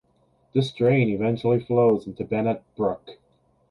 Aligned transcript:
This 0.53 0.71
drain 0.71 1.09
eventually 1.09 1.59
flows 1.59 2.07
into 2.07 2.23
Bennett 2.23 2.63
Brook. 2.75 3.19